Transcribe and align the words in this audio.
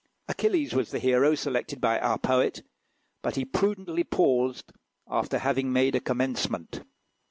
Achilles 0.27 0.73
was 0.73 0.89
the 0.89 0.97
hero 0.97 1.35
selected 1.35 1.79
by 1.79 1.99
our 1.99 2.17
poet; 2.17 2.63
but 3.21 3.35
he 3.35 3.45
prudently 3.45 4.03
paused 4.03 4.73
after 5.07 5.37
having 5.37 5.71
made 5.71 5.93
a 5.93 5.99
commencement. 5.99 6.81